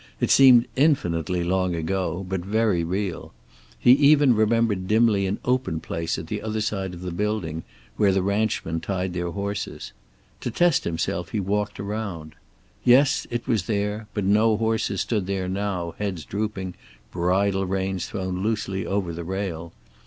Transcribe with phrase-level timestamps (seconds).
[0.19, 3.35] It seemed infinitely long ago, but very real.
[3.77, 7.61] He even remembered dimly an open place at the other side of the building
[7.97, 9.91] where the ranchmen tied their horses.
[10.39, 12.33] To test himself he walked around.
[12.83, 16.73] Yes, it was there, but no horses stood there now, heads drooping,
[17.11, 19.71] bridle reins thrown loosely over the rail.